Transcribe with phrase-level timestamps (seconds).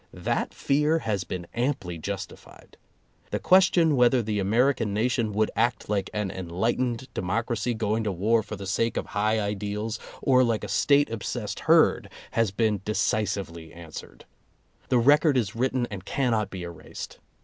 [0.13, 2.75] That fear has been amply justified.
[3.29, 8.41] The question whether the American nation would act like an enlightened democracy going to war
[8.41, 13.71] for the sake of high ideals, or like a State obsessed herd, has been decisively
[13.73, 14.25] answered.
[14.89, 17.19] The record is written and cannot be erased.